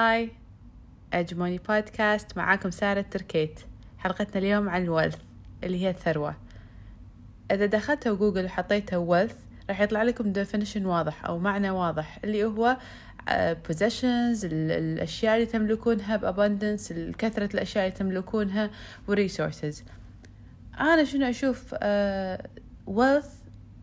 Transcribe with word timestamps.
Hi 0.00 0.30
أجموني 1.12 1.58
بودكاست 1.58 2.36
معاكم 2.36 2.70
سارة 2.70 3.00
تركيت. 3.00 3.60
حلقتنا 3.98 4.38
اليوم 4.38 4.68
عن 4.68 4.82
ال 4.82 4.87
wealth 4.87 5.18
اللي 5.64 5.82
هي 5.82 5.90
الثروة. 5.90 6.36
إذا 7.50 7.66
دخلتوا 7.66 8.16
جوجل 8.16 8.44
وحطيتوا 8.44 8.98
wealth 8.98 9.36
راح 9.68 9.80
يطلع 9.80 10.02
لكم 10.02 10.32
definition 10.32 10.82
واضح 10.82 11.24
أو 11.24 11.38
معنى 11.38 11.70
واضح 11.70 12.18
اللي 12.24 12.44
هو 12.44 12.76
آه، 13.28 13.56
possessions 13.68 14.44
الأشياء 14.44 15.34
اللي 15.34 15.46
تملكونها 15.46 16.16
ب 16.16 16.24
abundance 16.24 16.92
كثرة 17.18 17.54
الأشياء 17.54 17.86
اللي 17.86 17.96
تملكونها 17.96 18.70
resources. 19.10 19.76
أنا 20.80 21.04
شنو 21.04 21.26
أشوف 21.26 21.74
uh, 21.74 21.78
wealth 22.90 23.30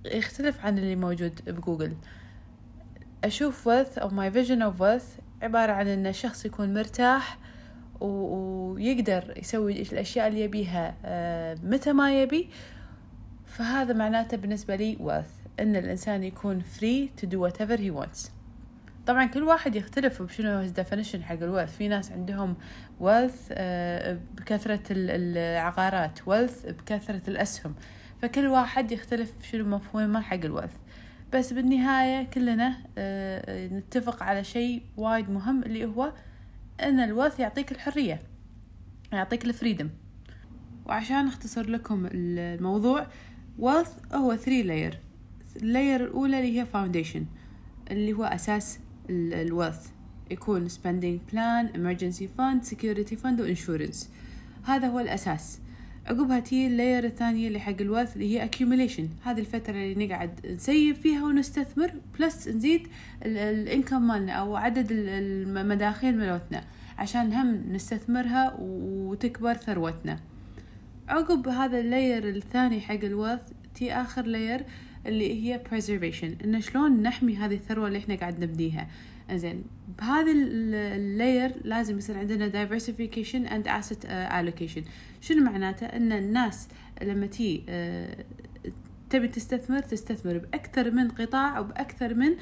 يختلف 0.05 0.65
عن 0.65 0.77
اللي 0.77 0.95
موجود 0.95 1.41
بجوجل. 1.47 1.95
أشوف 3.24 3.70
wealth 3.70 4.00
أو 4.00 4.10
my 4.10 4.34
vision 4.34 4.61
of 4.61 4.82
wealth 4.82 5.26
عبارة 5.41 5.71
عن 5.71 5.87
أن 5.87 6.07
الشخص 6.07 6.46
يكون 6.46 6.73
مرتاح 6.73 7.37
ويقدر 8.00 9.33
يسوي 9.37 9.82
الأشياء 9.82 10.28
اللي 10.28 10.41
يبيها 10.41 10.95
آه، 11.05 11.57
متى 11.64 11.93
ما 11.93 12.21
يبي. 12.21 12.50
فهذا 13.45 13.93
معناته 13.93 14.37
بالنسبة 14.37 14.75
لي 14.75 14.95
wealth 14.95 15.59
أن 15.59 15.75
الإنسان 15.75 16.23
يكون 16.23 16.61
free 16.61 17.21
to 17.21 17.25
do 17.25 17.39
whatever 17.39 17.78
he 17.78 17.92
wants. 17.92 18.29
طبعا 19.07 19.25
كل 19.25 19.43
واحد 19.43 19.75
يختلف 19.75 20.21
بشنو 20.21 20.68
his 20.68 20.71
definition 20.71 21.21
حق 21.21 21.33
ال 21.42 21.47
wealth 21.47 21.78
في 21.78 21.87
ناس 21.87 22.11
عندهم 22.11 22.56
wealth 23.01 23.51
آه، 23.51 24.17
بكثرة 24.36 24.83
العقارات 24.89 26.19
wealth 26.19 26.67
بكثرة 26.67 27.21
الأسهم. 27.28 27.75
فكل 28.21 28.47
واحد 28.47 28.92
يختلف 28.92 29.33
شنو 29.51 29.65
مفهومه 29.65 30.21
حق 30.21 30.33
ال 30.43 30.48
wealth 30.48 30.74
بس 31.33 31.54
بالنهاية 31.54 32.23
كلنا 32.23 32.77
آه، 32.97 33.67
نتفق 33.67 34.23
على 34.23 34.44
شيء 34.44 34.81
وايد 34.97 35.30
مهم 35.30 35.64
اللي 35.64 35.86
هو 35.86 36.14
أن 36.84 37.00
ال 37.00 37.05
wealth 37.05 37.40
يعطيك 37.39 37.72
الحرية 37.72 38.22
يعطيك 39.14 39.45
ال 39.45 39.51
freedom 39.51 39.90
وعشان 40.86 41.28
أختصر 41.28 41.69
لكم 41.69 42.09
الموضوع 42.11 43.08
wealth 43.59 44.14
هو 44.16 44.38
three 44.38 44.64
layer. 44.64 44.95
ال 45.56 45.64
layer 45.64 46.03
الأولى 46.03 46.39
اللي 46.39 46.59
هي 46.59 46.66
foundation 46.66 47.22
اللي 47.91 48.14
هو 48.14 48.23
أساس 48.23 48.80
ال 49.09 49.21
wealth 49.21 49.90
يكون 50.31 50.69
spending 50.69 51.34
plan 51.34 51.75
emergency 51.75 52.23
fund 52.38 52.69
security 52.69 53.16
fund 53.23 53.39
و 53.39 53.56
insurance 53.56 53.97
هذا 54.64 54.88
هو 54.88 55.00
الأساس. 55.00 55.59
عقبها 56.08 56.39
تي 56.39 56.67
ال 56.67 56.73
layer 56.73 57.03
الثانية 57.03 57.47
اللي 57.47 57.59
حق 57.59 57.81
ال 57.81 57.86
wealth 57.86 58.16
اللي 58.16 58.39
هي 58.39 58.50
accumulation. 58.50 59.27
هذه 59.27 59.39
الفترة 59.39 59.73
اللي 59.73 60.05
نقعد 60.05 60.45
ن 60.45 60.56
save 60.56 60.95
فيها 60.95 61.23
ونستثمر 61.23 61.91
plus 62.20 62.48
نزيد 62.47 62.88
ال 63.26 63.37
income 63.37 64.08
مالنا 64.08 64.31
أو 64.31 64.55
عدد 64.55 64.88
المداخيل 64.91 66.17
مالتنا 66.17 66.63
عشان 66.97 67.33
هم 67.33 67.63
نستثمرها 67.72 68.58
وتكبر 68.59 69.53
ثروتنا. 69.53 70.19
عقب 71.09 71.47
هذا 71.47 71.80
ال 71.80 71.88
layer 71.88 72.30
الثاني 72.30 72.81
حق 72.81 73.03
ال 73.03 73.09
wealth 73.09 73.40
تي 73.75 73.94
آخر 73.94 74.25
layer 74.26 74.64
اللي 75.08 75.44
هي 75.44 75.61
preservation. 75.72 76.44
إن 76.44 76.61
شلون 76.61 77.02
نحمي 77.02 77.36
هذه 77.36 77.55
الثروة 77.55 77.88
اللي 77.88 78.00
إحنا 78.00 78.16
قاعد 78.16 78.44
نبنيها. 78.44 78.88
زين 79.31 79.63
بهذا 80.00 80.31
ال 80.31 80.52
layer 80.52 81.52
لازم 81.63 81.97
يصير 81.97 82.17
عندنا 82.17 82.67
diversification 82.67 83.50
and 83.50 83.67
asset 83.67 84.05
uh, 84.05 84.31
allocation. 84.31 84.81
شنو 85.22 85.44
معناته؟ 85.44 85.85
إن 85.85 86.11
الناس 86.11 86.67
لما 87.02 87.25
تي 87.28 87.63
uh, 87.67 88.72
تبي 89.09 89.28
تستثمر 89.28 89.80
تستثمر 89.80 90.38
بأكثر 90.38 90.91
من 90.91 91.08
قطاع 91.08 91.59
وبأكثر 91.59 92.13
من 92.13 92.35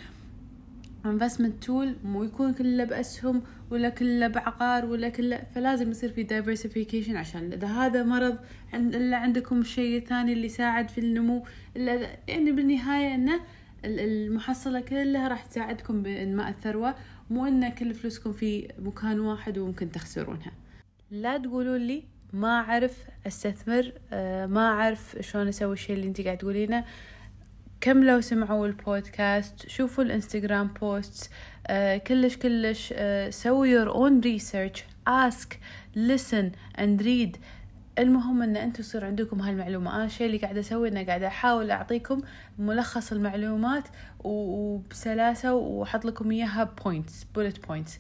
investment 1.06 1.68
tool 1.68 2.06
مو 2.06 2.24
يكون 2.24 2.54
كله 2.54 2.84
بأسهم 2.84 3.42
ولا 3.72 3.90
كله 3.90 4.28
بعقار 4.28 4.86
ولا 4.86 5.10
كله 5.10 5.44
فلازم 5.56 5.92
يصير 5.92 6.12
في 6.12 6.28
diversification 6.28 7.16
عشان 7.16 7.54
إذا 7.54 7.68
هذا 7.68 8.04
مرض 8.04 8.38
إلا 8.74 9.18
عندكم 9.18 9.64
شيء 9.64 10.06
ثاني 10.06 10.34
اللي 10.34 10.46
يساعد 10.46 10.90
في 10.90 10.98
النمو 10.98 11.46
إلا 11.78 12.08
يعني 12.28 12.52
بالنهاية 12.52 13.16
إنه 13.16 13.40
المحصلة 13.86 14.80
كلها 14.80 15.28
راح 15.28 15.46
تساعدكم 15.46 16.04
بإنماء 16.04 16.50
الثروة 16.50 16.96
مو 17.30 17.46
إن 17.46 17.70
كل 17.70 17.94
فلوسكم 17.94 18.34
في 18.34 18.68
مكان 18.80 19.20
واحد 19.20 19.58
وممكن 19.58 19.92
تخسرونها. 19.92 20.52
لا 21.12 21.38
تقولوا 21.38 21.78
لي 21.78 22.04
ما 22.34 22.60
أعرف 22.60 22.98
أستثمر 23.28 23.92
آه، 24.14 24.46
ما 24.46 24.68
أعرف 24.68 25.18
شلون 25.20 25.48
أسوي 25.48 25.74
الشيء 25.74 25.96
اللي 25.96 26.08
أنت 26.08 26.22
قاعد 26.22 26.38
تقولينه. 26.38 26.86
كملوا 27.82 28.22
سمعوا 28.22 28.68
البودكاست 28.68 29.70
شوفوا 29.70 30.04
الإنستغرام 30.04 30.68
posts 30.68 31.30
آه 31.68 31.98
كلش 31.98 32.38
كلش 32.38 32.94
آه 32.98 33.30
سووا 33.30 33.68
your 33.68 33.90
own 33.90 34.26
research 34.26 34.80
ask 35.10 35.48
listen 35.96 36.46
and 36.78 37.02
read. 37.02 37.38
المهم 38.00 38.42
إن 38.42 38.58
أنتم 38.58 38.80
يصير 38.80 39.06
عندكم 39.06 39.42
هالمعلومة. 39.42 39.96
أنا 39.96 40.06
الشيء 40.06 40.28
اللي 40.28 40.38
قاعدة 40.38 40.60
أسوي 40.60 40.88
انه 40.88 41.04
قاعدة 41.06 41.28
أحاول 41.28 41.72
أعطيكم 41.72 42.22
ملخص 42.60 43.12
المعلومات 43.12 43.84
وبسلاسة 44.24 45.54
وأحط 45.54 46.06
لكم 46.06 46.32
إياها 46.32 46.64
points 46.84 47.26
bullet 47.38 47.70
points. 47.70 47.92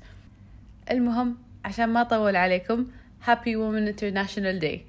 المهم 0.91 1.37
عشان 1.65 1.85
ما 1.89 2.01
أطول 2.01 2.35
عليكم 2.35 2.85
Happy 3.27 3.55
Women 3.55 3.87
International 3.93 4.59
Day. 4.61 4.79